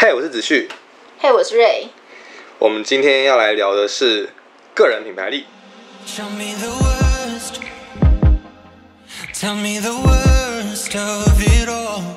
[0.00, 0.68] 嘿，我是子旭。
[1.18, 1.88] 嘿，我是瑞。
[2.60, 4.32] 我们今天要来聊的是
[4.72, 5.44] 个人品牌力。
[6.06, 7.54] Tell me the worst.
[9.34, 12.14] Tell me the worst of it all.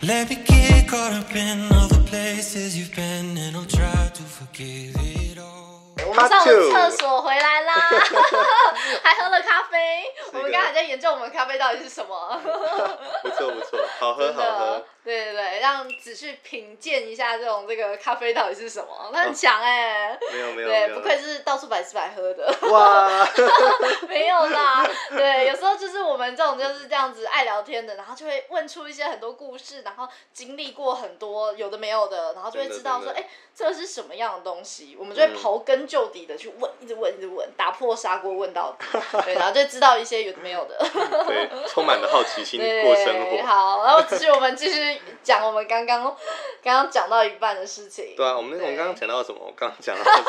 [0.00, 4.22] Let me get caught up in all the places you've been, and I'll try to
[4.22, 5.80] forgive it all.
[6.06, 7.90] 我们上了厕所回来啦，
[9.02, 10.04] 还喝了咖啡。
[10.32, 12.40] 我们刚才在研究我们咖啡到底是什么。
[13.22, 22.54] 不错不错，好喝好喝的。，对对对，让子去品鉴一下这种这个咖啡到底是什么，他很强哎、没有没有对，不愧是到处百吃百喝的。
[22.70, 23.26] 哇！
[24.08, 38.77] 没有啦，对，有时候就是我们这种就是这样子爱聊天的，然后就会问出一些很多故事，然后经历过很多有的没有的，然后就会知道说，哎、这是什么样的东西，我们就会嗯刨根究底的去问，一直问，一直问，打破砂锅问到底，
[39.24, 40.78] 对，然后就知道一些有的没有的。
[41.26, 43.42] 对，充满了好奇心对，过生活。
[43.44, 46.16] 好，然后继续我们继续讲我们刚刚刚
[46.62, 48.14] 刚讲到一半的事情。
[48.16, 49.40] 对啊，我们我们对刚刚讲到什么？
[49.44, 50.20] 我刚刚讲到 什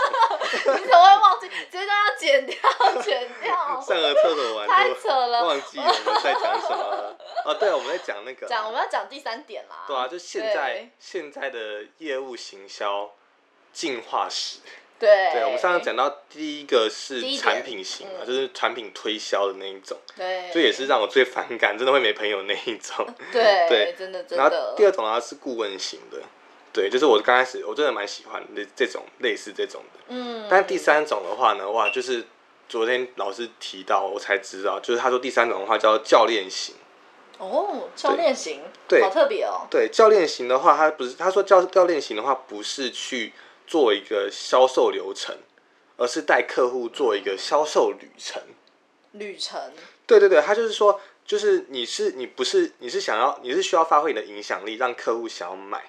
[0.71, 0.77] 么？
[0.79, 1.49] 你怎么会忘记？
[1.71, 2.57] 这段要剪掉，
[3.01, 3.81] 剪掉。
[3.81, 5.45] 上个厕所完太就扯了。
[5.45, 7.17] 忘记我们在讲什么了。
[7.45, 8.47] 哦，对，我们在讲那个。
[8.47, 9.85] 讲我们要讲第三点啦。
[9.87, 13.11] 对啊，就现在对现在的业务行销
[13.71, 14.59] 进化史。
[14.99, 15.31] 对。
[15.31, 23.07] 对，我们上次讲到第一个是产品型嘛，嗯就是产品推销的那一种，对，这也是让我最反感，真的会没朋友那一种。
[23.31, 24.75] 对对真的真然后。
[24.75, 26.21] 第二种呢是顾问型的，
[26.73, 29.99] 对，就是我刚开始我真的蛮喜欢这这种类似这种的。
[30.09, 30.47] 嗯。
[30.49, 32.25] 但第三种的话呢，哇，就是
[32.67, 36.75] 昨天老师提到我才知道，就是他说第三种的话叫教练型。
[37.37, 39.65] 哦，教练型，对好特别哦。
[39.71, 43.31] 对，教练型的话，他不是他说教教练型的话，不是去
[43.69, 45.37] 做一个销售流程，
[45.95, 48.41] 而是带客户做一个销售旅程。
[49.11, 49.71] 旅程，
[50.07, 55.83] 对对对，他就是说，就是你是你不是你是想要你是需要发挥你的影响力，让客户想要买，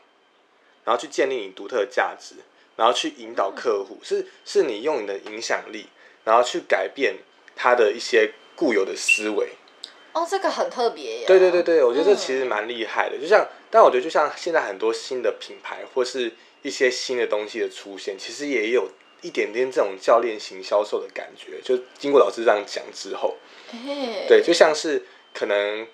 [0.84, 2.34] 然后去建立你独特的价值，
[2.76, 5.86] 然后去引导客户，是是你用你的影响力，
[6.24, 7.16] 然后去改变
[7.56, 9.52] 他的一些固有的思维。
[10.12, 11.26] 哦，这个很特别耶。
[11.26, 13.16] 对对对对，我觉得这嗯其实蛮厉害的。
[13.16, 16.32] 就像，但我觉得就像现在很多新的品牌或是
[16.62, 18.88] 一些新的东西的出现，其实也有
[19.22, 21.60] 一点点这种教练型销售的感觉。
[21.62, 23.36] 就经过老师这样讲之后，
[23.70, 25.86] 嘿对，就像是可能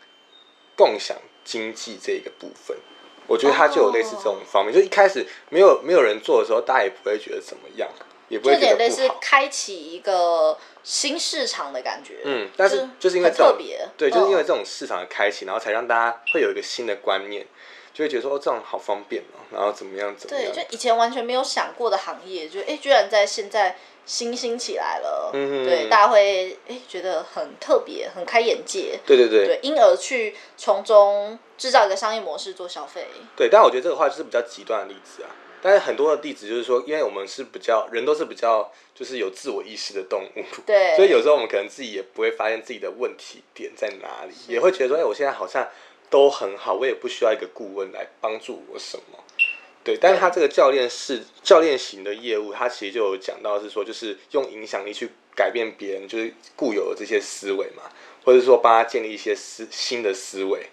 [0.77, 2.77] 共享经济这一个部分，
[3.27, 4.75] 我觉得它就有类似这种方面。
[4.75, 7.89] 就一开始没有没有人做的时候，大家也不会觉得怎么样，
[8.29, 9.09] 也不就会有点类似。
[9.21, 12.21] 开启一个新市场的感觉。
[12.25, 17.47] 嗯，但是就就是因为这种特别对，就是因为嗯这种市场的开启，然后才让大家会有一个新的观念，
[17.97, 20.61] 就会觉得说哦，这样好方便哦，然后怎么样怎么对，样就。
[20.69, 25.31] 以前完全没有想过的行业，就哎、诶居然在现在新兴起来了。
[25.33, 29.01] 嗯对，大家会哎、诶觉得很特别，很开眼界。
[29.07, 33.07] 对对对对，因而去从中制造一个商业模式做消费。
[33.35, 35.31] 对，但我觉得这个话就是比较极端的例子啊。
[35.63, 45.67] 但是很多的例子就是说，因为我们是比较人都是比较就是有自我意识的动物，对，所以有时候我们可能自己也不会发现自己的问题点在哪里，也会觉得说，哎、我现在好像
[46.11, 49.19] 都很好，我也不需要一个顾问来帮助我什么。
[49.85, 57.85] 对，但是他这个教练是教练型的业务，他其实就有讲到是说，就是用影响力去改变别人，就是固有的这些思维嘛，
[58.25, 60.67] 或者说帮他建立一些思新的思维，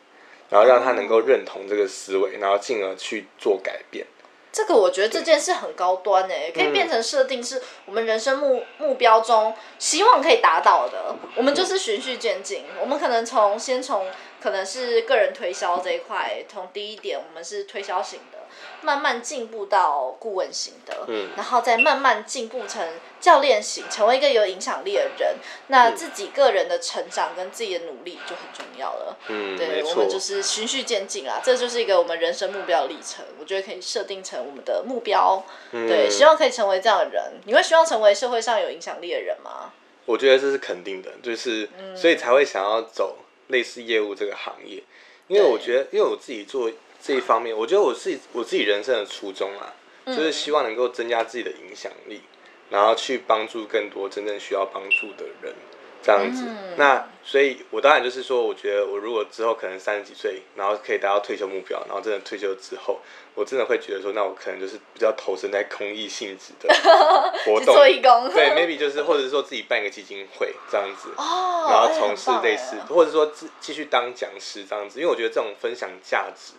[0.49, 4.07] 然后让他能够认同这个思维，然后进而去做改变。
[4.53, 11.15] 这个我觉得这件事很高端诶，可以变成设定是我们人生目目标中希望可以达到的。
[11.35, 14.05] 我们就是循序渐进，我们可能从先从
[14.39, 18.42] 可能是个人推销这一块，从第一点我们是推销型的，
[18.83, 22.87] 慢慢进步到顾问型的，嗯然后再慢慢进步成
[23.19, 25.35] 教练型，成为一个有影响力的人。
[25.67, 29.17] 那自己个人的成长跟自己的努力就很重要了。
[29.27, 33.25] 嗯，对，我们，就是循序渐进啦，这就是一个我们人生目标的历程。
[33.39, 37.23] 我觉得可以设定成我们的目标，对，嗯希望可以成为这样的人。
[37.45, 39.71] 你会希望成为社会上有影响力的人吗？
[40.05, 43.17] 我觉得这是肯定的，就是、嗯所以才会想要走
[43.47, 44.83] 类似业务这个行业，
[45.27, 46.69] 因为我觉得，因为我自己做
[47.05, 49.73] 这一方面，我觉得我自己我自己人生的初衷啊，
[50.05, 50.15] 嗯。
[50.15, 52.21] 就是希望能够增加自己的影响力，
[52.69, 55.53] 然后去帮助更多真正需要帮助的人，
[56.01, 56.45] 这样子。
[56.47, 56.75] 嗯。
[56.77, 62.99] 那所以，我当然就是说，我觉得我如果之后可能三十几岁，然后可以达到退休目标，然后真的退休之后，
[63.35, 66.73] 我真的会觉得说，那我可能就是比较投身在公益性质的
[67.45, 76.53] 活去动，做义工，对，maybe 就是或者是说自己办一个基金会这样子，哦，然后哎从事类似，或者说继继续当讲师这样子，因为我觉得这种分享价值，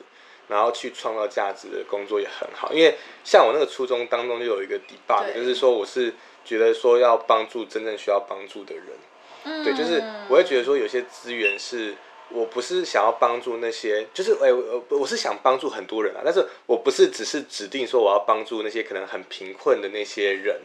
[0.48, 2.72] 然后去创造价值的工作也很好。
[2.72, 6.12] 因为像我那个初衷当中就有一个 debug，就是说我是
[6.44, 8.84] 觉得说要帮助真正需要帮助的人，
[9.44, 11.94] 嗯对，就是我会觉得说有些资源是
[12.30, 20.60] 我不是想要帮助那些，就是哎、我我是想帮助很多人啊，但是我不是只是指定说我要帮助那些可能很贫困的那些人。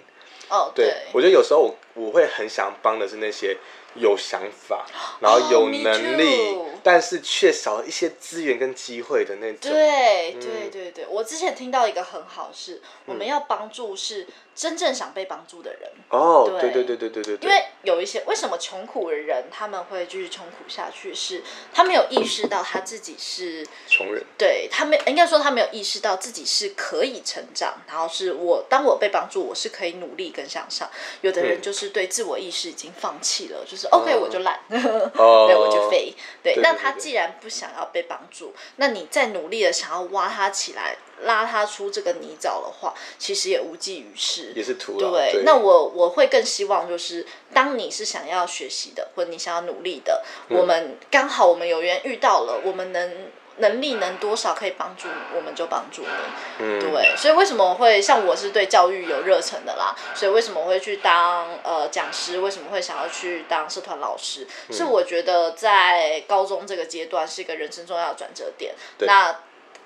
[0.49, 3.55] 哦，对，我觉得有时候我我会很想帮的是那些
[3.95, 4.85] 有想法，
[5.19, 9.71] 然后有能力但是缺少一些资源跟机会的那种。
[9.71, 14.25] 对嗯对对对，我之前听到一个很好是，我们要帮助是
[14.59, 15.89] 真正想被帮助的人。
[16.09, 16.83] 哦，对对。
[16.89, 30.89] 对对对对，因为有一些为什么穷苦的人他们会继续穷苦下去，是他没有意识到他自己是穷人，对他没应该说他没有意识到自己是可以成长，然后是我当我被帮助，我是可以努力跟向上。
[31.21, 40.97] 有的人就是对自我意识已经放弃了，就是 OK 我就懒， 对我就废，对那他既然不想要被帮助，那你再努力的想要挖他起来。
[41.23, 44.53] 拉他出这个泥沼的话，其实也无济于事。
[44.55, 45.11] 也是徒劳。
[45.11, 53.27] 对，对，那我我会更希望就是，当你是想要学习的，或者你想要努力的，嗯我们刚好我们有缘遇到了，我们能
[53.57, 56.07] 能力能多少可以帮助你，我们就帮助你。
[56.59, 68.73] 嗯，对，所以为什么会像我是对教育有热忱的啦，所以为什么会去当呃讲师，为什么会想要去当社团老师，嗯是我觉得在高中这个阶段是一个人生重要的转折点。
[68.99, 69.37] 那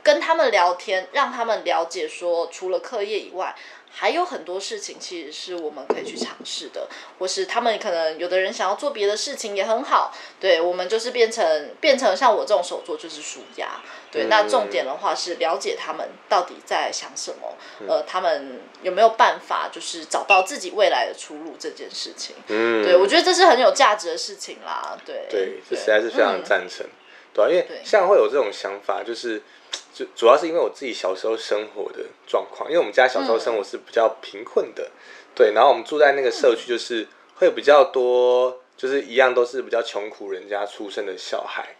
[0.03, 3.55] 跟他们聊天，让他们了解说，除了课业以外，
[3.95, 6.87] 还有很多事情其实是我们可以去尝试的，
[7.19, 10.11] 或是他们可能有的人想要做别的事情也很好。
[10.39, 13.79] 对我们就是变成变成像我这种手作就是舒压。
[14.11, 17.55] 对，那重点的话是了解他们到底在想什么，
[17.87, 22.35] 呃，他们有没有办法就是找到自己未来的出路这件事情。
[22.47, 24.97] 嗯，对，我觉得这是很有价值的事情啦。
[25.05, 26.85] 对，对，这实在是非常嗯赞成，
[27.31, 29.41] 对啊，因为像会有这种想法，就是
[29.93, 34.89] 主主要是因为我自己小时候生活的状况，因为我们家小时候生活是比较贫困的，
[35.35, 41.75] 对，然后我们住在那个社区，就是会比较多，就是一样都是比较穷苦人家出生的小孩。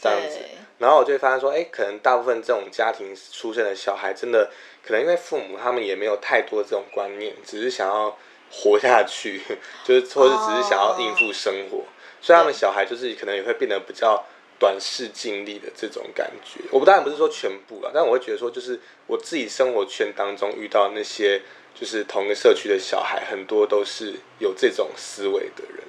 [0.00, 0.38] 这样子，
[0.78, 4.48] 然后我就会发现说，哎，可能大部分这种家庭出生的小孩，真的
[4.80, 8.16] 可能因为父母他们也没有太多这种观念，只是想要
[8.48, 9.42] 活下去，
[9.84, 11.82] 就是或者只是想要应付生活，
[12.20, 14.24] 所以他们小孩就是可能也会变得比较
[14.58, 16.60] 短视近利的这种感觉。
[16.70, 21.42] 我不当然不是说全部啦，但我会觉得说，就是我自己生活圈当中遇到那些
[21.74, 25.84] 就是同一个社区的小孩，很多都是有这种思维的人。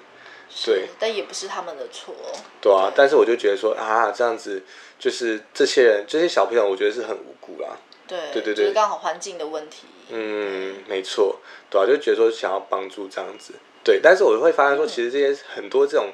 [0.65, 2.13] 对，但也不是他们的错。
[2.59, 4.63] 对啊，但是我就觉得说啊，这样子
[4.97, 7.77] 就是这些人，这些小朋友，我觉得是很无辜啦。
[8.07, 9.85] 对对对对就是刚好环境的问题。
[10.09, 11.39] 嗯，没错，
[11.69, 16.11] 对啊，就觉得说想要帮助这样子，对，但是我会发现说，其实这些很多这种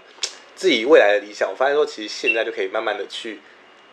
[0.56, 3.40] 自己未来的理想，我发现说，其实现在就可以慢慢的去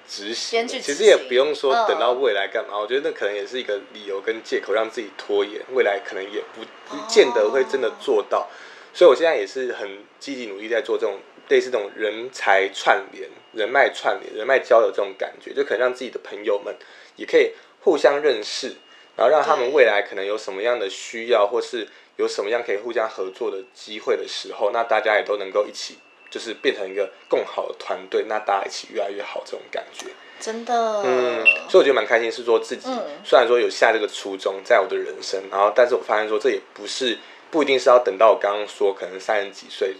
[0.09, 0.67] 执行。
[0.67, 8.49] 其实也不用说嗯等到未来干嘛，我觉得那可能也是一个理由跟借口，让自己拖延，未来可能也不不见得会真的做到，
[8.95, 11.19] 所以我现在也是很积极努力在做这种
[11.49, 16.75] 类似这种人才串联、人脉串联、人脉交流这种感觉，就可能让自己的朋友们
[17.17, 18.77] 也可以互相认识。
[19.15, 21.87] 然后让他们未来可能有什么样的需要，或是
[22.17, 25.99] 有什么样可以互相合作的机会的时候，那大家也都能够一起，
[26.33, 30.07] 就是变成一个更好的团队，那大家一起越来越好，这种感觉。
[30.41, 30.75] 真的。
[31.05, 37.19] 嗯，所以我觉得蛮开心，是说自己嗯虽然说有下这个初衷在我的人生，然后但是我发现说这也不是
[37.51, 39.95] 不一定是要等到我刚刚说可能三十几岁，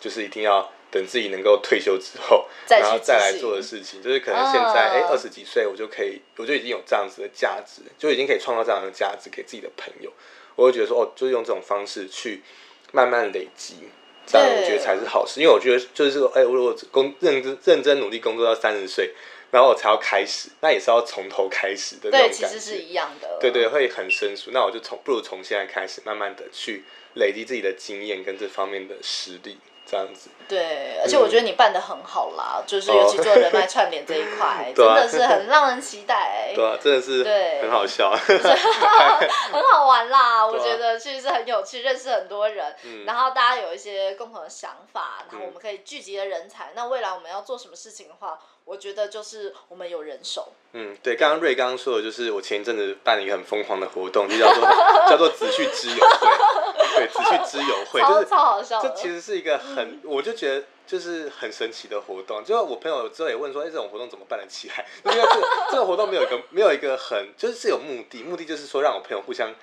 [0.00, 10.10] 就是一定要等自己能够退休之后， 然后再来做的事情，就是可能现在哎嗯二十几岁我就可以，我就已经有这样子的价值，就已经可以创造这样的价值给自己的朋友，
[10.56, 12.42] 我会觉得说哦，就是用这种方式去
[12.90, 13.76] 慢慢累积。
[14.26, 19.12] 这样我觉得才是好事，因为我觉得就是说，哎、我如果工认真认真努力工作到三十岁，
[19.50, 22.82] 然后我才要开始，那也是要从头开始的那对，种感其实是觉。
[22.82, 23.38] 一样的。
[23.40, 24.50] 对对，会很生疏。
[24.52, 29.58] 那我就从不如从现在开始，慢慢的去累积自己的经验跟这方面的实力，
[29.94, 30.30] 这样子。
[30.48, 36.50] 对，而且我觉得你办的很好啦，就是尤其哦做人脉串联这一块，真的是很让人期待。
[36.54, 38.10] 对啊，真的是对很好笑。
[38.18, 46.72] 很好玩啦，我觉得其实很有趣，认识很多人，嗯然后大家有一些共同的想法，然后嗯我们可以聚集的人才。
[46.74, 50.52] 那未来我们要做什么事情的话，我觉得就是我们有人手。
[50.72, 54.64] 嗯，对，刚刚瑞刚刚说的就是我前一阵子办了一个很疯狂的活动，就叫做
[55.08, 56.28] 叫做子旭之友会。
[56.96, 58.80] 对，子旭之友会就是超超好笑。
[58.82, 62.42] 这其实是一个很，我就觉得就是很神奇的活动。
[62.44, 64.86] 就我朋友之后也问说，哎、这种活动怎么办得起来？
[65.04, 69.54] 因为这个这个活动没有一个没有一个很，就是是有目的，目的就是说让我朋友互相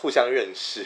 [0.00, 0.84] 互相认识。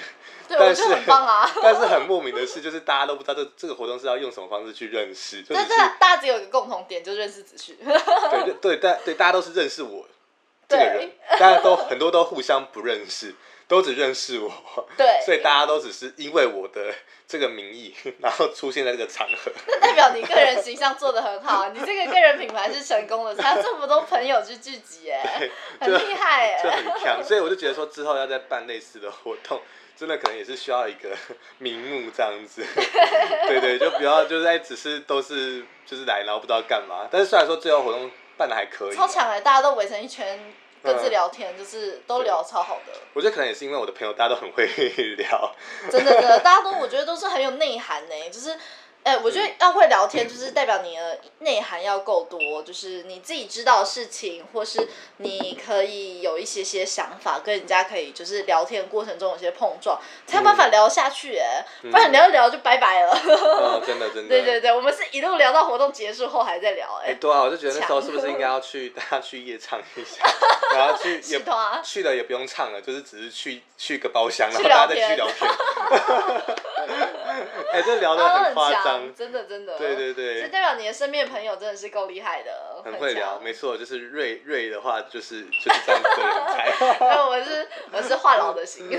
[0.48, 0.82] 对，但是。
[1.62, 7.76] 但是很莫名的是，就是大家都不知道这这个活动是要用什么方式去认识， 就是但是大家只有一个共同点，就认识子旭。
[7.82, 10.06] 对对对，大对大家都是认识我
[10.68, 13.34] 这个人，大家都很多都互相不认识，
[13.68, 14.50] 都只认识我，
[14.96, 16.92] 对，所以大家都只是因为我的
[17.26, 19.52] 这个名义，然后出现在这个场合。
[19.66, 27.22] 那代表你个人形象做的很好啊，你这个个人品牌是成功的，才有这么多朋友去聚集，哎，很厉害，就哎，很强。
[27.22, 29.60] 所以我就觉得说，之后要再办类似的活动，
[29.94, 31.10] 真的可能也是需要一个
[31.58, 32.64] 名目这样子。
[33.48, 37.06] 对对，就不要就是哎，只是都是就是来，然后不知道干嘛。
[37.10, 40.54] 但是虽然说最后活动办的还可以，超强哎，大家都围成一圈。
[40.82, 42.92] 各自聊天，就是都聊超好的。
[43.14, 44.66] 我觉得可能也是因为我的朋友大家都很会
[45.16, 45.54] 聊，
[45.90, 48.56] 真的真的，大家都我觉得都是很有内涵呢，就是。
[49.04, 54.86] 哎、我觉得要会聊天，就是代表你的内涵要够多，就是你自己知道的事情，或是
[55.18, 61.38] 你可以有一些些想法，跟人家可以就是聊天过程中有些碰撞，才有办法聊下去。
[61.38, 63.18] 哎、不然聊一聊就拜拜了。
[63.24, 64.28] 嗯，真的真的。
[64.28, 67.00] 对对对，我们是一路聊到活动结束后还在聊。
[67.02, 70.22] 哎、哎，对啊，我就觉得那时候是不是应该要去大家去夜唱一下，
[70.78, 71.40] 然后去 也
[71.82, 75.50] 去了也不用唱了，就是只是去去个包厢，然去后大家再去聊天。
[77.72, 79.76] 哎，这聊的很夸强，张，真的真的。
[79.78, 80.40] 对对对。
[80.42, 83.44] 这代表你的身边的朋友真的是够厉害的，很会聊，强。
[83.44, 86.72] 没错，就是瑞瑞的话，就是就是这样子的人才，
[87.28, 88.96] 我是我是话痨的型的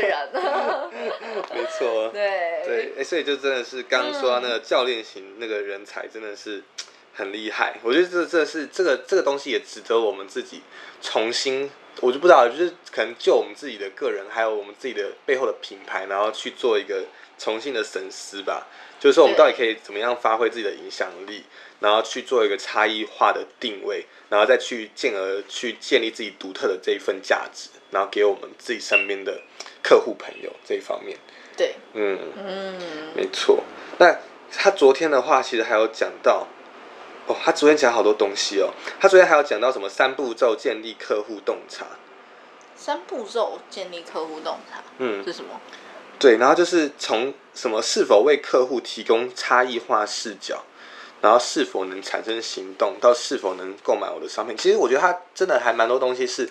[0.00, 0.28] 人，
[1.54, 2.10] 没错。
[2.12, 2.62] 对。
[2.66, 6.62] 对，哎、所以就真的是刚刚说到那个教练型那个人才，真的是
[7.16, 7.78] 很厉害。
[7.82, 10.60] 我觉得这这是这个这个东西也值得我们自己
[11.00, 11.70] 重新，
[12.00, 17.04] 我就不知道，就是可能就我们自己的个人，还有我们自己的背后的品牌，然后去做一个
[17.38, 18.66] 重新的审视吧。
[18.98, 21.44] 就是说，我们到底可以怎么样发挥自己的影响力，
[21.80, 29.42] 然后去做一个差异化的定位，然后再去进而去建立自己独特的这一份价值，然后给我们自己身边的
[29.82, 31.18] 客户朋友这一方面。
[31.56, 32.18] 对，嗯。
[32.38, 33.62] 嗯，没错，
[33.98, 34.16] 那
[34.50, 36.48] 他昨天的话，其实还有讲到，
[37.26, 38.70] 哦，他昨天讲好多东西哦。
[39.00, 41.86] 他昨天还有讲到什么三步骤建立客户洞察，
[42.76, 45.60] 三步骤建立客户洞察嗯是什么？
[46.18, 50.64] 对，然后就是从什么是否为客户提供差异化视角，
[51.20, 54.56] 然后是否能产生行动，到是否能购买我的商品。
[54.56, 56.48] 其实我觉得他真的还蛮多东西是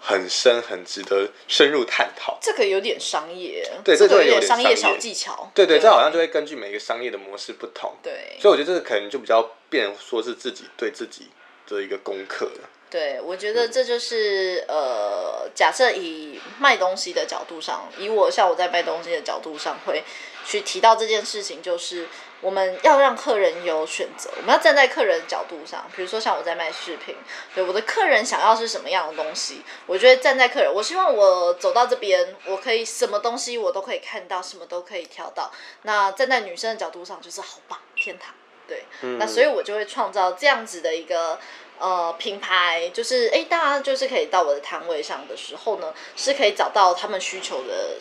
[0.00, 2.38] 很深、很值得深入探讨。
[2.40, 5.50] 这个有点商业，对这个有点商业小技巧。
[5.54, 11.28] 对对，这好像就会根据每个商业的模式不同，对所以我觉得这个可能就比较变说是自己对自己
[11.66, 12.68] 的一个功课了。
[12.88, 20.04] 对，我觉得这就是呃，假设以卖东西的角度上，以我像我在卖东西的角度上，会
[20.46, 22.06] 去提到这件事情，就是
[22.40, 27.16] 我们要让客人有选择，我们要站在客人的角度上，比如说像我在卖饰品，
[27.56, 35.50] 对我的客人想要是什么样的东西，我觉得站在客人，我希望我走到这边，我可以什么东西我都可以看到，什么都可以挑到。
[35.82, 38.32] 那站在女生的角度上，就是好棒，天堂。
[38.68, 38.84] 对，
[39.18, 41.38] 那所以我就会创造这样子的一个
[41.78, 47.96] 呃品牌，就是哎，大家就是可以到我的摊位上的时候呢，是可以找到他们需求的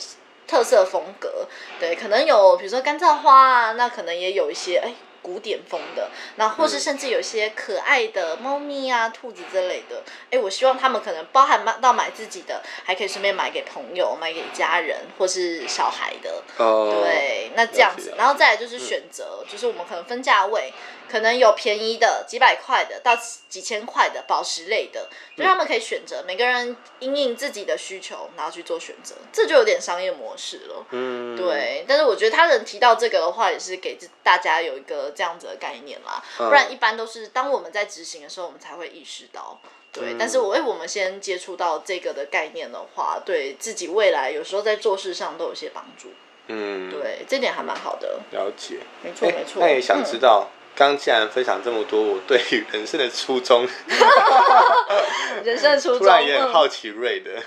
[0.48, 1.48] 特色风格。
[1.80, 4.94] 对，可能有比如说干燥花啊，那可能也有一些哎。
[5.26, 16.44] 古典风的，那或是甚至有些可爱的猫咪啊、兔子之类的，哎，我希望他们可能包含买到买自己的，还可以顺便买给朋友、买给家人或是小孩的。
[16.58, 20.72] 哦，对，那这样子，然后再来就是选择，就是我们可能分价位，
[21.10, 23.16] 可能有便宜的几百块的到
[23.50, 25.08] 几千块的宝石类的，
[25.38, 30.86] 就让他们可以选择，每个人因应自己的需求，然后去做选择，这就有点商业模式了。
[30.92, 39.60] 嗯，对，但是我觉得他能提到这个的话，也是给自大家有一个这样子的概念啦，嗯不然一般都是当我们在执行的时候，我们才会意识到。
[39.92, 46.10] 对，嗯但是我为我们先接触到这个的概念的话，对自己未来有时候在做事上都有些帮助。
[46.48, 48.20] 嗯，对，这点还蛮好的。
[48.32, 48.80] 了解。
[49.02, 49.62] 没错，哎没错。
[49.62, 53.66] 那也想嗯知道，刚既然分享这么多，我对于人生的初衷，
[55.44, 56.00] 人生的初衷。
[56.00, 57.42] 突然也很嗯好奇瑞的。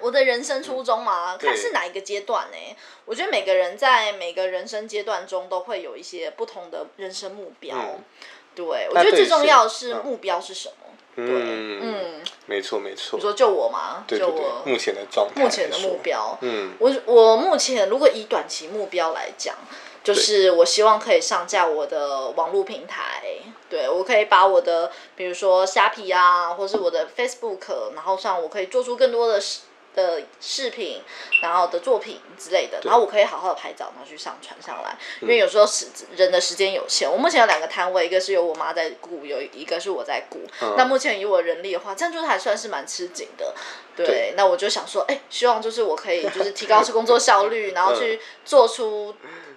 [0.00, 2.76] 我的人生初衷嘛，对看是哪一个阶段呢？
[3.04, 7.76] 我觉得每个人在每个人生阶段中都会有一些不同的人生目标。
[7.76, 8.04] 嗯
[8.56, 10.74] 对，我觉得最重要的是嗯目标是什么。
[11.16, 13.20] 对，嗯，嗯，没错没错你。
[13.22, 14.04] 说就我吗？
[14.06, 19.56] 就我，目前的状态，目前的目，标，嗯我我目前如果以短期目标来讲，
[20.04, 23.22] 就是我希望可以上架我的网络平台，
[23.70, 29.60] 对我可以把我的比如说虾皮啊，或是我的 Facebook，然后上我可以做出更多的视
[29.96, 31.00] 的视频，
[31.40, 40.40] 然后的作品之类的，然后我可以好好的拍照，然后去上传上来，因为有时候时人的时间有限，我目前有两个摊位，一个是由我妈在顾，有一个是我在顾，
[40.76, 43.54] 那目前以我人力的话，这样就是还算是蛮吃紧的。
[43.96, 44.34] 对，对。
[44.36, 49.14] 那我就想说，哎、希望就是我可以就是提高工作效率， 然后去做出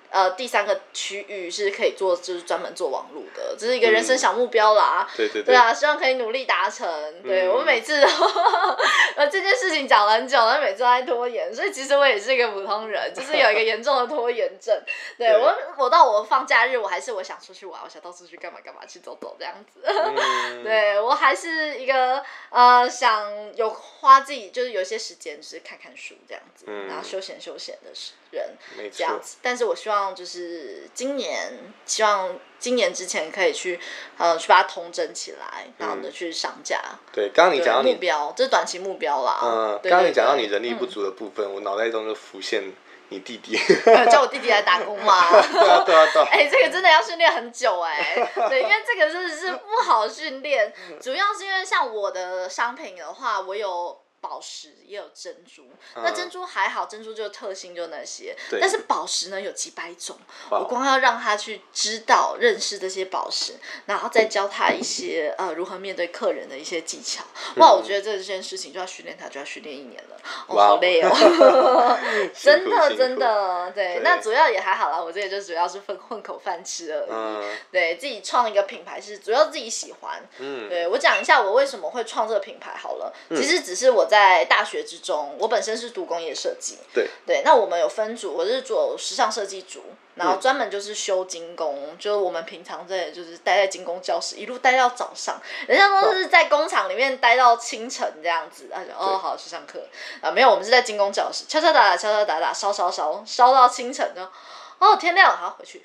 [0.10, 5.08] 呃第三个区域是可以做，就是专门做网络的，这是一个人生小目标啦。
[5.16, 6.88] 对对对啊，希望可以努力达成。
[7.24, 8.08] 对、嗯我每次都
[9.16, 14.80] 呃这件事情讲了很久，但每次都在拖延，所以其实我也是一个普通人， 就是有一个严重的拖延症。
[15.18, 19.82] 对对我，我到我放假日，我还是我想出去玩，我想到处去干嘛干嘛去走走这样子。
[19.84, 27.90] 嗯， 对我还是一个呃想有花自己就是有些时间，就是看看书这样子，嗯然后休闲休闲的
[28.38, 29.20] 人没这样。
[29.22, 29.38] 子。
[29.41, 33.79] 但是我希望就是今年，希望今年之前可以去
[34.17, 36.79] 呃去把它统整起来，然后呢去上架。
[37.12, 39.39] 对，刚刚你对讲到你，目标，这是短期目标啦。
[39.41, 42.72] 嗯，刚刚你讲到你人力不嗯足的部分，我脑袋中就浮现
[43.10, 43.58] 你弟弟。
[43.86, 45.29] 呃叫我弟弟来打工嘛。
[45.32, 46.27] 对啊，对啊，对啊。
[46.32, 54.00] 哎、这个真的要训练很久哎、对，因为这个真的是不好训练， 主要是因为像我的商品的话，我有。
[54.20, 60.18] 宝石也有珍珠，那珍珠还好，珍珠就特性就那些，但是宝石呢有几百种，
[60.50, 63.54] 我光要让他去知道、认识这些宝石，
[63.86, 67.24] 然后再教他一些呃如何面对客人的一些技巧。
[67.58, 70.20] 哇，我觉得这件事情就要训练他，就要训练一年了，
[70.50, 71.10] 哇哦好累哦
[72.34, 74.02] 真的真的，对，对。
[74.04, 77.10] 那主要也还好啦，我这个就主要是混混口饭吃而已。
[77.10, 77.58] 嗯。
[77.72, 80.22] 对自己创一个品牌是主要自己喜欢。
[80.40, 89.84] 嗯，对我讲一下我为什么会创这个品牌好了，其实只是我在大学之中，我本身是读工业设计，对，对，那我们有分组，我是做时尚设计组，
[90.16, 90.40] 然后嗯。
[90.42, 99.82] 专门就是修精工，就是我们平常在就是待在精工教室，一路待到早上，人家都是在工厂里面待到清晨这样子，他就哦好去上课。
[100.22, 104.32] 啊，没有，我们是在精工教室敲敲打打敲敲打打烧烧烧烧到清晨的。
[104.79, 105.81] 哦，天亮了，好回去，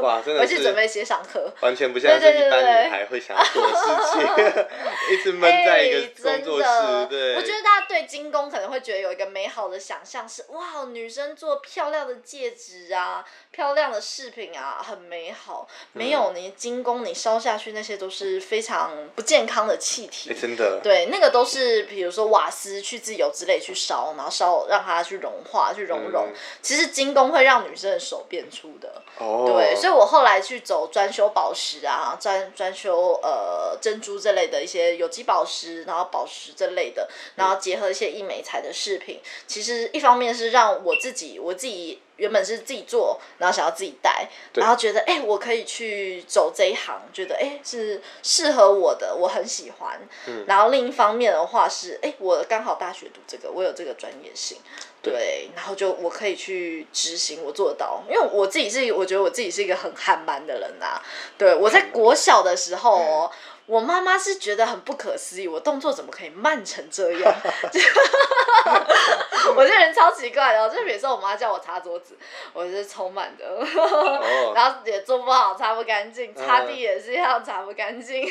[0.00, 1.52] 哇，真的 回去准备是接上课。
[1.60, 4.64] 完全不像是一般女孩会想要做的事情，
[5.12, 7.34] 一直闷在一个工作室， 对。
[7.36, 15.68] 我觉得大家对精工可能会觉得有一个美好的想象是，哇，女生做漂亮的戒指啊，漂亮的饰品啊，很美好。
[15.92, 20.30] 没有，嗯你精工你烧下去那些都是非常不健康的气体。
[20.30, 26.28] 哎，真的，对，那个都是比如说瓦斯去自由之类去烧，然后烧让它去融化、去熔融。
[26.28, 29.02] 嗯其实精工会让女生的手变粗的。
[29.18, 39.20] 哦，对，所以我后来去走专修宝石啊，专专修呃珍珠这类的一些有机宝石，然后宝石这类的，然后结合一些易美材的饰品。
[39.46, 50.00] 其实一方面是让我自己，我自己原本是自己做，然后想要自己戴，然后觉得哎、我可以去走这一行，觉得哎、是适合我的，我很喜欢。
[50.46, 54.58] 然后另一方面的话是，哎、我刚好大学读这个，我有这个专业性。
[55.04, 61.02] 对，然后就我可以去执行，我做得到，因为我自己是，我觉得我自己是一个很憨蛮的人呐、
[61.36, 63.30] 对，我在国小的时候哦，
[63.66, 67.34] 我妈妈是觉得很不可思议，我动作怎么可以慢成这样？
[69.56, 72.16] 我这人超奇怪的哦，就比如说我妈叫我擦桌子，
[72.52, 78.30] 我是超慢的，哦， 然后也做不好，擦不干净，擦地也是要擦不干净。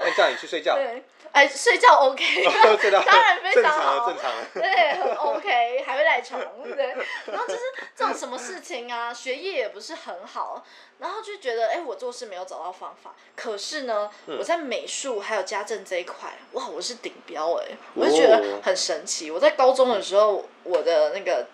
[0.00, 2.24] 那叫你去睡觉，对，哎，睡觉 OK，
[3.06, 4.32] 当然非常好常，正常。
[4.54, 6.94] 对，很 OK，还会赖床，对。
[7.26, 7.60] 然后就是
[7.96, 10.64] 这种什么事情啊，学业也不是很好，
[10.98, 13.14] 然后就觉得，哎、我做事没有找到方法。
[13.36, 19.30] 可是呢，嗯我在美术还有家政这一块，哇，我是顶标哎、我就觉得哦很神奇。
[19.30, 21.46] 我在高中的时候，我的那个。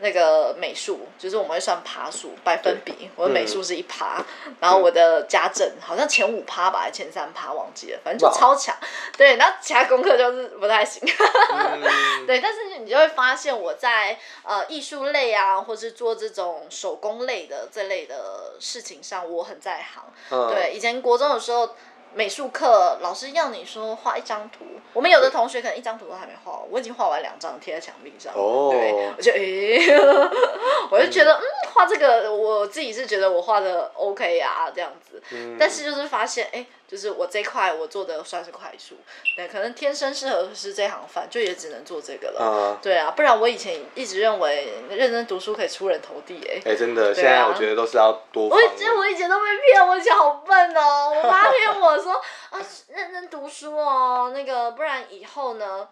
[0.00, 4.24] 那个美术就是我们会算爬数百分比，我的美术是一趴，
[4.60, 8.74] 然后我的家政好像前五趴吧，还是前三趴忘记了，反正就超强。
[9.16, 11.02] 对，然后其他功课就是不太行。
[11.52, 20.04] 嗯， 对，但是你就会发现我在呃艺术类啊，或是做这种手工类的这类的事情上，我很在行。
[20.30, 21.74] 嗯对，以前国中的时候。
[22.14, 29.78] 美术课老师要你说画一张图，我们有的同学可能一张图都还没画完，我已经画完两张贴在墙壁上对，我就诶、
[30.90, 31.42] 我就觉得嗯，
[31.72, 35.22] 画这个我自己是觉得我画的 OK 啊，这样子。
[35.30, 35.56] 嗯。
[35.58, 38.96] 但是就是发现，哎、就是我这块我做的算是快速，
[39.36, 42.40] 对，可能天生适合是这行饭，就也只能做这个了。
[42.40, 46.72] 啊，对啊，不然我以前一直认为认真读书可以出人头地、哎。
[46.72, 51.12] 哎，真的，现对啊在我觉得都是要多我以前我以前都被骗，我以前好笨哦。
[51.14, 52.14] 我妈骗我说
[52.48, 55.86] 啊，认真读书哦，那个不然以后呢，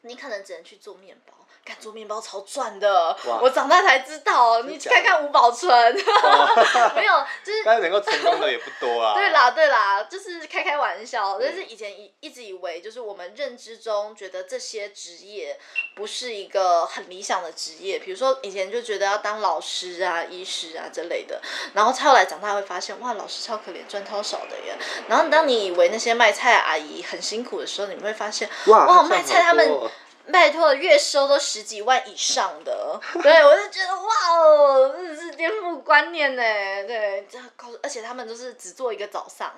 [0.00, 1.34] 你可能只能去做面包。
[1.66, 4.62] 干做面包超赚的，我长大才知道。
[4.62, 5.68] 你看看吴宝春，
[6.94, 7.12] 没有，
[7.44, 9.14] 就是但是能够成功的也不多啊。
[9.18, 11.36] 对啦，对啦，就是开开玩笑。
[11.40, 15.58] 但是以前一一直以为，就是我们认知中觉得这些职业
[15.96, 17.98] 不是一个很理想的职业。
[17.98, 21.42] 比如说以前就觉得要当老师啊、医师啊之类的，
[21.74, 24.76] 然后后来长大会发现，哇，老师超可怜，赚超少的耶。
[25.08, 29.90] 然后当你以为那些卖菜阿姨很辛苦的时候，你会发现，哇，哇，卖菜他们哦
[30.32, 36.42] 拜托，月收都十几万以上的，对我就觉得哇哦，真的是颠覆观念呢。
[36.86, 37.38] 对，这
[37.82, 39.52] 而且他们都是只做一个早上。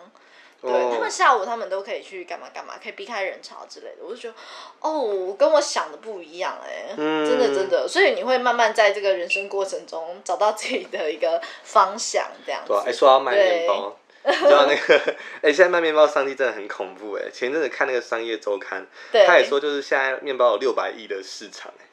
[0.61, 3.99] 对、哦他们下午他们都可以去干嘛干嘛，可以避开人潮之类的。
[4.03, 4.35] 我就觉得，
[4.81, 7.87] 哦，跟我想的不一样哎、嗯真的真的。
[7.87, 12.73] 所以你会慢慢在这个人生过程中找到自己的一个方向，这样子。
[12.85, 17.31] 对说要卖面包，你知道那个， 哎、现在卖面包商机真的很恐怖哎。
[17.33, 18.87] 前阵子看那个商业周刊，
[19.27, 21.85] 他也说就是现在面包有六百亿的市场哎。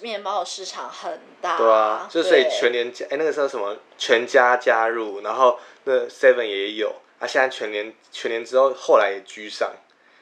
[0.00, 1.58] 面包的市场很大。
[1.58, 9.70] 对啊，就所以全联加，哎、那个时候什么全家加入，然后那 Seven 也有，啊，现在全联全联之后后来也居上，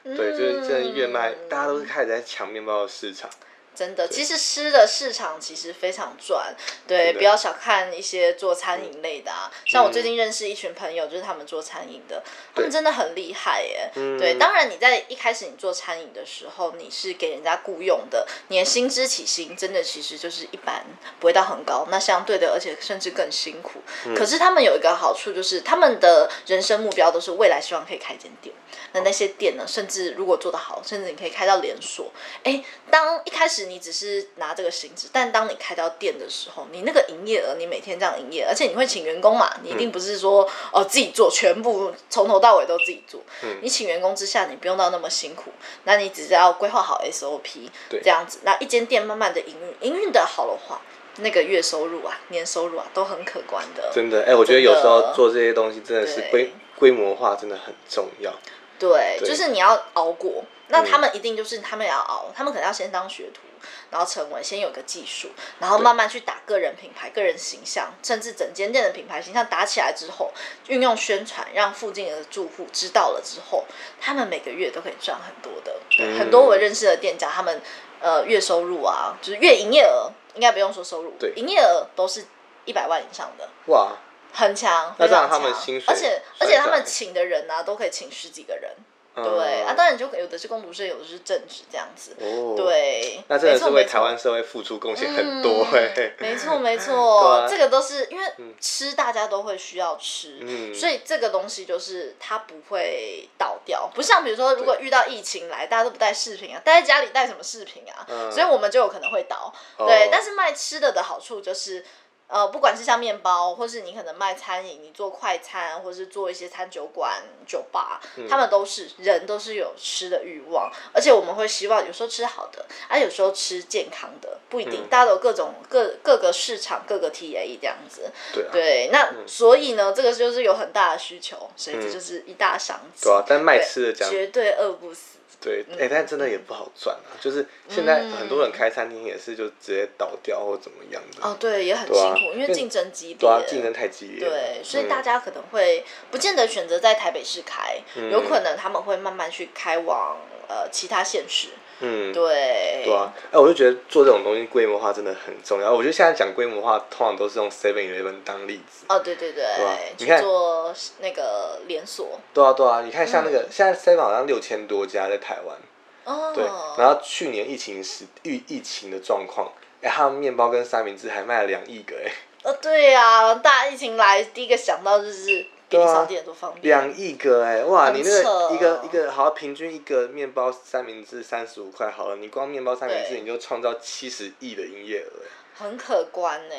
[0.03, 3.31] 对，就是真的越卖，嗯大家都是开始在抢面包的市场。
[3.75, 6.55] 真的，其实吃的市场其实非常赚，
[6.87, 9.51] 对，不要小看一些做餐饮类的啊。
[9.65, 12.23] 像我最近认识一群朋友，就是他们做餐饮的，
[12.55, 13.91] 他们真的很厉害耶。
[13.95, 20.85] 嗯对，当然你在一开始你做餐饮的时候，你是给人家雇佣的，你的薪资起薪真的其实就是一般，
[21.19, 21.87] 不会到很高。
[21.91, 23.81] 那相对的，而且甚至更辛苦。
[24.05, 28.55] 嗯可是他们有一个好处，就是他们的人生目标都是未来希望可以开间店。
[28.93, 32.13] 那那些店呢，甚至如果做得好，甚至你可以开到连锁。
[32.45, 43.20] 哎，当一开始你只是拿这个薪资，但当你开到店的时候，你那个营业额，你每天这样营业，而且你会请员工嘛，你一定不是说哦自己做，全部从头到尾都自己做。
[43.61, 45.51] 你请员工之下，你不用到那么辛苦，
[45.85, 50.81] 那你只是要规划好 SOP，对这样子，那一间店慢慢的营运，营运的好的话。
[51.16, 53.90] 那个月收入啊，年收入啊，都很可观的。
[53.94, 58.33] 真的，哎、我觉得有时候做这些东西真的是对规规模化，真的很重要。
[58.79, 60.42] 对，对就是你要熬过。
[60.73, 63.43] 那嗯他们一定就是他们也要熬，他们可能要先当学徒，
[63.91, 65.29] 然后成为先有个技术，
[65.61, 70.33] 然后慢慢去打个人品牌、个人形象，甚至整间店的品牌形象打起来之后，
[70.69, 73.67] 运用宣传让附近的住户知道了之后，
[74.01, 75.79] 他们每个月都可以赚很多的。
[75.91, 76.07] 对。
[76.07, 77.61] 嗯很多我认识的店家，他们
[78.01, 81.33] 呃月收入啊，就是月营业额，应该不用说收入，对。
[81.37, 82.25] 营业额都是
[82.65, 83.49] 一百万以上的。
[83.67, 83.93] 哇，
[84.33, 88.71] 很强，那这样非常强他们薪水而且而且他们请的人啊，都可以请十几个人，
[89.14, 89.22] 嗯。
[89.25, 98.27] 对啊，当然就有的是工读生，有的是正职这样子，哦，，对，那真的是为台湾社会付出贡献很多哎、嗯没错没 对错啊，这个都是因为
[98.61, 100.75] 吃大家都会需要吃，嗯。
[100.75, 108.31] 所以这个东西就是它不会倒掉，不像比如说如果遇到疫情来，大家都不带饰品啊，待在家里带什么饰品啊，嗯。
[108.33, 109.87] 所以我们就有可能会倒，哦。
[109.87, 111.85] 对，但是卖吃的的好处就是。
[112.33, 128.11] 呃，不管是像面包，或是你可能卖餐饮，你做快餐，或是做一些餐酒馆、酒吧，嗯他们都是人都是有吃的欲望，而且我们会希望有时候吃好的，啊，有时候吃健康的，不一定，嗯大家都有各种各各个市场、各个 TA 这样子。
[128.33, 133.05] 对啊，对，那、所以呢，这个就是有很大的需求，所以这嗯就是一大商机。
[133.05, 135.18] 对啊，但卖吃的讲绝对饿不死。
[135.43, 137.11] 对，嗯哎、但真的也不好赚啊。
[137.21, 141.29] 就是现在很多人开餐厅也是就直接倒掉或怎么样的。
[141.29, 143.17] 哦，对，也很辛苦，因为因为竞争激烈。
[143.19, 144.21] 对啊，竞争太激烈。
[144.21, 150.17] 对，所以嗯大家可能会不见得选择在台北市开，有可能他们会慢慢去开往
[150.49, 151.49] 呃其他县市。
[151.85, 155.73] 嗯，对，对啊，哎、我就觉得做这种东西规模化真的很重要。
[155.73, 158.85] 我觉得现在讲规模化，通常都是用 Seven Eleven 当例子。
[158.89, 162.21] 哦，对对对，啊你去看做那个连锁。
[162.33, 165.57] 对啊，对啊，你看像那嗯个、现在 Seven 好像六千多家在台湾，
[166.05, 166.45] 哦，对，
[166.77, 172.12] 然后去年疫情时疫疫情的状况，哎、他们面包跟三明治还卖了两亿个、哎，
[172.45, 176.62] 哦，对呀、大疫情来，第一个想到就是便利商店多方便。
[176.62, 186.55] 两亿个、哎，哇，你那个一个一个好，平均一个面包三明治三十五块好了，你光面包三明治你就创造七十亿的营业额、哎很可观呢，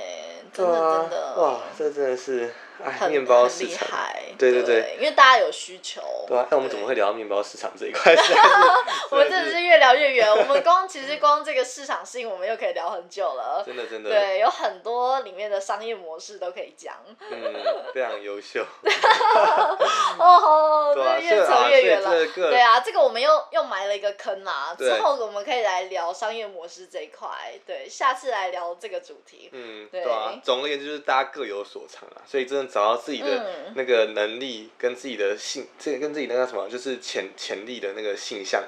[0.53, 6.01] 真的啊真的，哇，这真的是哎，面包厉市场，害，对对对因为大家有需求。
[6.27, 8.15] 对啊，那我们怎么会聊到面包市场这一块？
[9.11, 13.63] 我们真的是越聊越远，我们光其实光这个市场性，我们又可以聊很久了。
[13.65, 16.95] 真的真的，对，有很多里面的商业模式都可以讲。
[17.19, 17.53] 嗯，
[17.93, 18.65] 非常优秀。
[20.19, 22.25] 哦，对啊越所以啊扯越远了。
[22.35, 24.75] 对啊，这个我们又又埋了一个坑啦。
[24.77, 27.29] 之后我们可以来聊商业模式这一块。
[27.65, 29.49] 对，下次来聊这个主题。
[29.51, 38.63] 嗯，对对啊，总而言之就是大家各有所长啊，所以真的找到自己的嗯那个能力跟自己的性，这个跟自己那个什么，就是潜潜力的那个性向，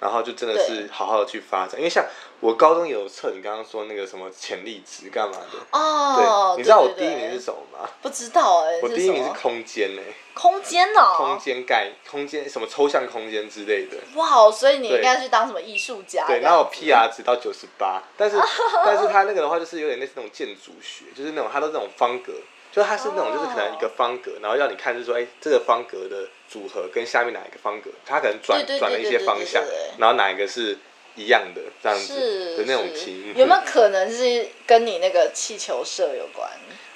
[0.00, 1.78] 然后就真的是好好的去发展。
[1.78, 2.04] 因为像
[2.40, 7.88] 我高中也有测你刚刚说那个什么潜力值干嘛的，哦，对，你知道我第一名是什么吗？
[8.02, 10.02] 不知道哎、我第一名是空间呢、
[10.34, 13.96] 空间哦、空间概空间什么抽象空间之类的。
[14.14, 16.26] 哇，所以你应该去当什么艺术家？
[16.26, 18.36] 对，然后我 PR 值到九十八，但是
[18.84, 22.34] 但是他那个的话就是有点类似那种建筑学，就是那种他都是那种方格，
[22.74, 29.62] 就是它是那种就是可能一个方格，然后要你看就是说，哎、这个方格的组合跟下面哪一个方格，它可能转转了一些方向
[29.98, 30.76] 然后哪一个是
[31.14, 33.32] 一样的这样子的那种是题。
[33.36, 36.50] 有没有可能是跟你那个气球社有关？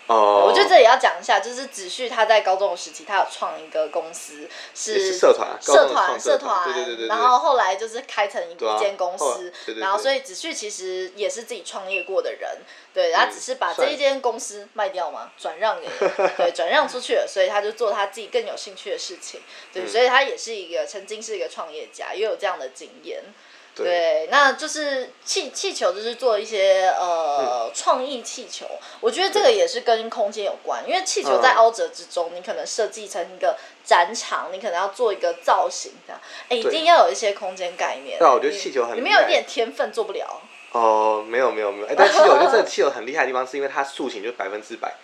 [0.09, 12.59] 哦，我觉得这也要讲一下，就是子旭他在高中的时期，他有创一个公司，是是社团社团社团团，对对对然后后来就是开成一间公司然后所以子旭其实也是自己创业过的人，
[12.95, 15.87] 对，他嗯只是把这一间公司卖掉嘛，转让给
[16.39, 19.41] 对转让出去了，所以他就做他自己更有兴趣的事情，
[19.75, 19.89] 对，嗯。
[19.89, 23.23] 所以他也是一个曾经是一个创业家，也有这样的经验。
[23.85, 23.87] 对。
[23.87, 28.67] 对，那就是气气球，就是做一些呃创、意气球。
[29.01, 31.57] 我觉得这个也是跟空间有关，因为气球在嗯。
[31.57, 36.21] 凹折之中，你可能设计成一个展场，你可能要做一个造型这样。
[36.49, 38.19] 哎，一定要有一些空间概念。
[38.19, 40.41] 对啊我觉得气球很你没有一点天分做不了。
[40.73, 44.95] 哦，没有没有没有，哎，但 气球我觉得这个气球很厉害的地方，是因为它塑形就百分之百，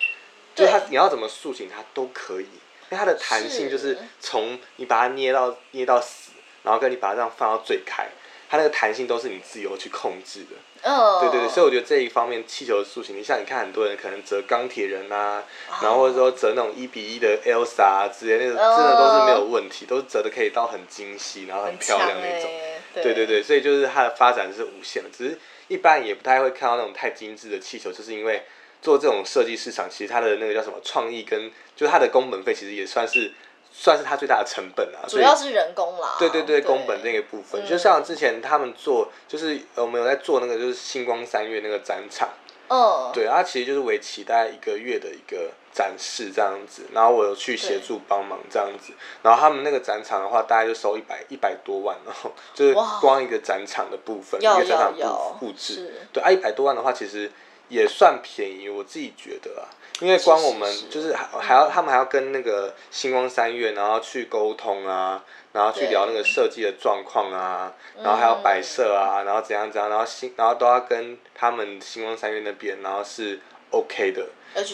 [0.53, 3.97] 就是它你要怎么塑形它都可以，因为它的弹性就是。
[4.19, 6.31] 从你把它捏到捏到死，
[6.63, 8.07] 然后跟你把它这样放到最开，
[8.49, 10.55] 它那个弹性都是你自由去控制的。
[10.87, 15.73] 嗯，对对对，所以我觉得这一方面气球的塑形，你像你看很多人可能折钢铁人啊，哦。
[15.81, 18.77] 然后或者说折那种一比一的 Elsa 啊之类，那个哦。
[18.77, 22.49] 真的都是没有问题，都是折的可以到很精细，然后很很漂亮那种。
[22.51, 28.43] 哎对对对，所以就是它的发展是无限的，只是一般也不太会看到那种太精致的气球，就是因为
[28.81, 33.33] 做这种设计市场，其实它的那个叫什么创意跟就是它的工本费，其实也算是
[33.77, 35.03] 算是它最大的成本啊。
[35.07, 36.15] 主要是人工啦。
[36.17, 42.29] 对对对，工本那个部分，嗯就像之前他们做，就是呃我们有在做那个就是星光三月那个展场，
[42.69, 54.93] 嗯，对，它其实就是为期大概一个月的一个展示这样子，然后我有去协助帮忙这样子，然后他们那个展场的话，大概就收一百一百多万，然 后就是光一个展场的部分，一要个展场
[55.37, 57.29] 布布置，对啊，一百多万的话，其实
[57.67, 59.67] 也算便宜，我自己觉得啊，
[60.01, 73.39] 因为光我们就是还还要他们还要跟那个星光三月，然后去沟通啊，然后去聊那个设计的状况啊，然后还要摆设啊，然后怎样怎样，然后星然后都要跟他们星光三月那边，然后是
[73.71, 74.27] OK 的。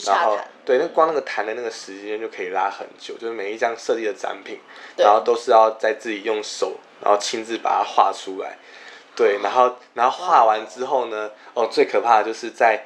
[0.06, 0.38] 然后。
[0.64, 4.60] 对，那光那个谈的那个时间就可以拉很久，就是每一张设计的展品，
[4.96, 8.60] 然后都是要在自己用手，然后亲自把它画出来。
[9.16, 12.86] 对，然后然后画完之后呢，哦，最可怕的就是在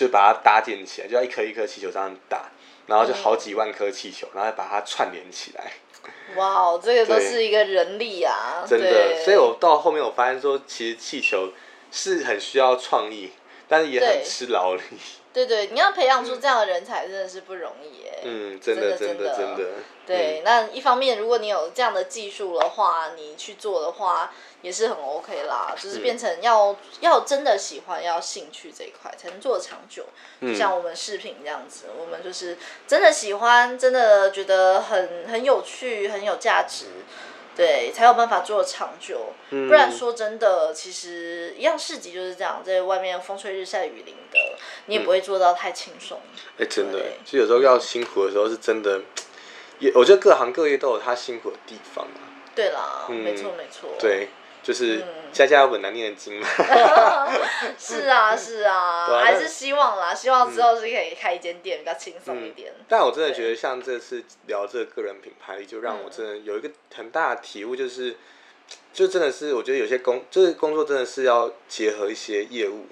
[0.00, 2.50] 就把它搭建起来，就要一颗一颗气球这样打，
[2.86, 5.72] 然后就好几万颗气球，然后把它串联起来。
[6.36, 11.52] 哇哦，这个都是一个人力啊，真的，所以我到后面我发现说，其实气球
[11.92, 13.30] 是很需要创意，
[13.70, 14.82] 但是也很吃劳力。
[15.32, 18.18] 对对， 你要培养出这样的人才真的是不容易哎。
[18.24, 19.70] 嗯，真的，真的，真的。
[20.04, 25.72] 对，嗯那一方面，如果你有这样的技术的话，你去做的话也是很 OK 啦。
[25.80, 30.06] 就是嗯变成要、要真的喜欢，要兴趣这一块才能做得长久。
[30.42, 36.86] 就像我们视频这样子，我们就是真的喜欢，真的觉得很很有趣，很有价值。
[37.60, 44.38] 对，才有办法做得长久，嗯不然说真的，其实一样市集就是这样，在外面风吹日晒雨淋的，
[44.86, 46.18] 你也不会做到太轻松。
[46.58, 49.02] 哎、真的对，其实有时候要辛苦的时候是真的，
[49.78, 52.24] 也我觉得各行各业都有他辛苦的地方啊。
[52.54, 53.90] 对啦，嗯没错没错。
[53.98, 54.28] 对，
[54.62, 56.46] 就是嗯家家有本难念的经嘛。
[57.78, 62.72] 是啊，是啊， 对啊还是希望啦，希望之后是可以开一间店，比较轻松一点。
[62.88, 68.16] 但我真的觉得，像这次聊这个个人品牌力，就让我真的有一个很大的体悟，就是，
[68.92, 72.86] 就真的是我觉得有些工，就是工作真的是要结合一些业务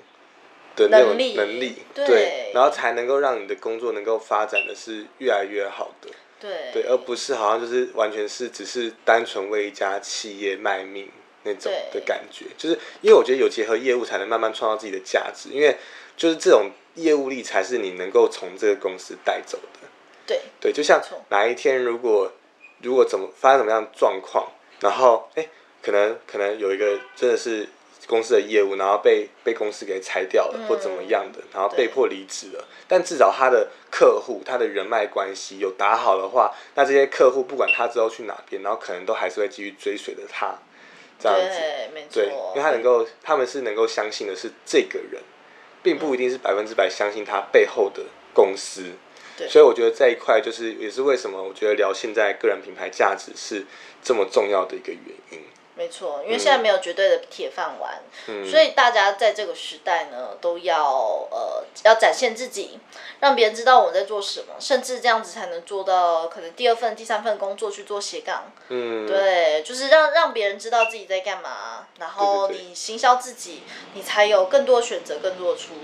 [0.76, 6.10] 的那种能力能力，对然后才能够让你的工作能够发展的是越来越好的。
[6.40, 11.10] 对对，而不是好像就是完全是只是单纯为一家企业卖命
[11.44, 15.76] 那种的感觉，就是因为我觉得有结合业务才能慢慢创造自己的价值，因为
[16.16, 19.88] 就是这种业务力才是你能够从这个公司带走的。
[20.26, 20.40] 对。
[20.60, 22.32] 对，就像哪一天如果
[22.82, 25.48] 如果怎么发生怎么样的状况，然后哎、
[25.82, 27.68] 可能可能有一个真的是
[28.06, 40.58] 公司的业务，然后被被公司给裁掉了、或怎么样的，然后被迫离职了，但至少他的客户、他的人脉关系有打好的话，那这些客户不管他之后去哪边，然后可能都还是会继续追随着他，
[41.18, 41.58] 这样子。
[41.58, 45.22] 对，没错对，因为他能够，他们是能够相信的是这个人，
[45.82, 48.02] 并不一定是百分之百相信他背后的
[48.32, 48.92] 公司。
[49.36, 53.64] 对所以我觉得这一块就是也是为什么我觉得聊现在个人品牌价值是
[54.02, 55.40] 这么重要的一个原因。
[55.78, 62.80] 没错，因为现在没有绝对的铁饭碗，嗯所以大家在这个时代呢，都要呃要展现自己，
[63.20, 68.50] 让别人知道我们在做什么，甚至这样子才能做到可能第二份、第三份工作去做斜杠。
[68.70, 73.62] 嗯，对，就是让让别人知道自己在干嘛，然后你行销自己，
[73.94, 75.80] 你才有更多选择、更多的出路。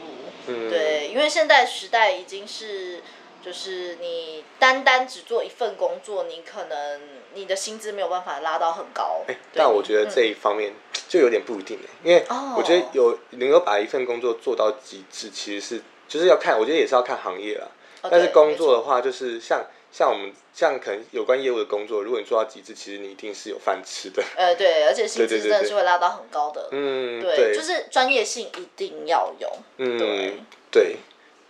[0.48, 3.00] 嗯对，因为现在时代已经是，
[3.42, 7.00] 就是你单单只做一份工作，你可能
[7.34, 9.22] 你的薪资没有办法拉到很高。
[9.28, 10.72] 哎、对但我觉得这嗯一方面
[11.08, 17.66] 就有点不一定哎，因为哦我觉得有能够把一份工作做到极致，其实是就是要看，我觉得也是要看行业啦。
[18.02, 24.22] 哦但是工作的话，就是像像我们像可能有关业务的工作，如果你做到极致，其实你一定是有饭吃的。
[24.36, 26.68] 呃，对，而且薪资真的是会拉到很高的。
[26.72, 29.50] 嗯，对，就是专业性一定要有。
[29.78, 30.34] 嗯对
[30.70, 30.96] 对，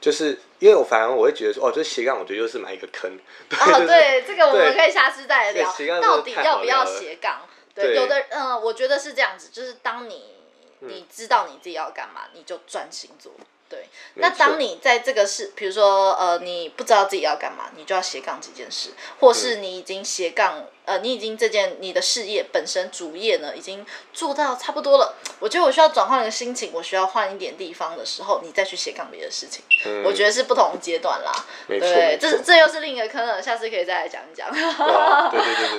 [0.00, 3.10] 就是因为我反而我会觉得说，哦，这斜杠，我觉得又是埋一个坑。
[3.50, 5.74] 哦，对，这个我们可以下次再聊。
[6.00, 7.42] 到底要不要斜杠？
[7.74, 10.34] 对，有的，嗯，我觉得是这样子，就是当你
[10.80, 10.88] 嗯。
[10.88, 13.32] 你知道你自己要干嘛，你就专心做。
[13.68, 19.34] 对，那当你在这个事，比如说呃，你不知道自己要干嘛，你就要斜杠几件事，或嗯。
[19.34, 29.64] 是你已经斜杠，呃，你已经这件你的事业本身主业呢已经做到差不多了，我觉得我需要转换一个心情，我需要换一点地方的时候，你再去斜杠别的事情，
[30.04, 31.32] 我觉得是不同阶段啦。
[31.36, 35.78] 嗯没错对这这又是另一个坑了，下次可以再来讲一讲，哇对对对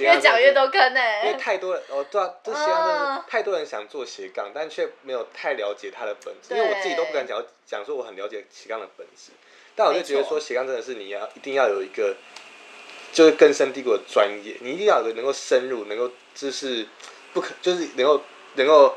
[0.02, 6.54] 越讲越多坑呢、因为太多人哦，对啊，这斜杠太多人想做斜杠，但却没有太了解它的本质。
[6.54, 9.30] 因为我自己都不敢讲讲说我很了解斜杠的本质，
[9.76, 12.16] 但我就觉得说斜杠真的是你要一定要有一个
[13.12, 16.86] 就是根深蒂固的专业，你一定要有个能够深入、能够就是
[17.32, 18.22] 不可就是能够
[18.54, 18.96] 能够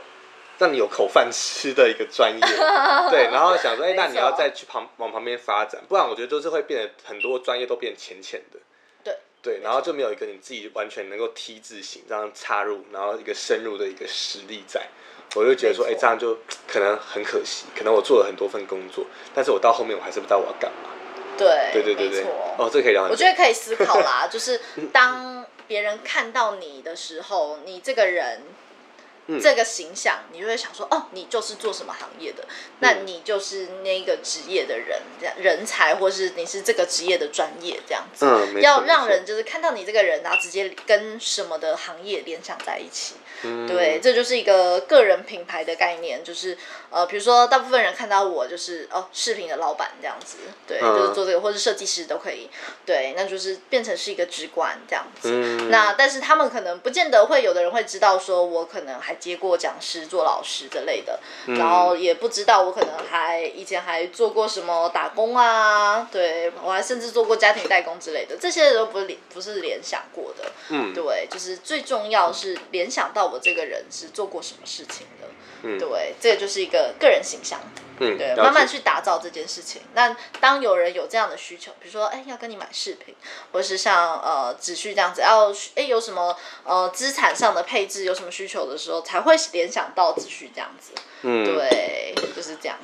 [0.57, 2.39] 让你有口饭吃的一个专业。
[3.09, 8.59] 对，然后想说，哎、没那你要再去旁往旁边发展，不然我觉得就是会变得很多专业都变浅浅的。
[9.03, 14.87] 对对，然后就没有一个你自己完全能够 T 字形这样插入，然后一个深入的一个实力在，
[15.35, 20.89] 我就觉得说，哎、这样就可能很可惜，可能我做了很多份工作，但是我到后面我还是不知道我要干嘛。
[21.41, 22.25] 对，对对对对
[22.57, 23.03] 哦，这个可以聊。
[23.03, 24.59] 我觉得可以思考啦，就是
[24.93, 28.41] 当别人看到你的时候，你这个人。
[29.27, 29.39] 嗯。
[29.41, 32.45] 这个形象，你就会想说，哦，你就是做什么行业的，
[32.79, 33.07] 那嗯。
[33.07, 43.15] 你就是那个职业的人，这样人才，或是你是这个职业的专业，这样子，嗯，要让人就是看到你这个人，然后直接跟什么的行业联想在一起。
[43.43, 43.67] 嗯。
[43.67, 46.57] 对，这就是一个个人品牌的概念，就是
[46.89, 50.91] 呃，比如说大部分人看到我就是哦，视频的老板这样子，对，嗯。
[50.95, 52.49] 就是做这个，或是设计师都可以，
[52.85, 55.29] 对，那就是变成是一个直观这样子。
[55.31, 55.69] 嗯。
[55.71, 70.51] 那但是他们可能不见得会有的人会知道说，我可能还接过讲师、做老师之类的，嗯然后也不知道我可能还以前还做过什么打工啊，对我还甚至做过家庭代工之类的，这些都不是联不是联想过的。
[70.69, 75.27] 嗯，对，就是最重要是联想到我这个人是做过什么事情的。
[75.63, 77.59] 嗯对，这个就是一个个人形象。
[78.01, 79.81] 嗯，对，慢慢去打造这件事情。
[79.93, 83.15] 那当有人有这样的需求，比如说，哎，要跟你买饰品，
[83.51, 90.93] 或是像呃子旭这样子，要哎有什么呃资产上的配置有什么需求的时候，才会联想到子旭这样子。
[91.21, 92.77] 嗯，对，就是这样。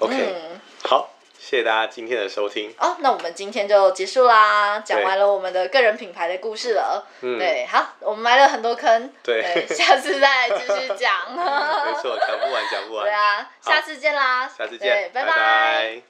[0.00, 1.10] ，OK，嗯，好，
[1.48, 2.74] 谢谢大家今天的收听。
[2.76, 7.06] 哦，那我们今天就结束啦，讲完了我们的个人品牌的故事了。
[7.20, 11.12] 嗯对，好，我们埋了很多坑，对下次再继续讲。
[11.30, 13.04] 没错，讲不完，讲不完。
[13.04, 16.02] 对啊，下次见啦，下次对见，拜拜拜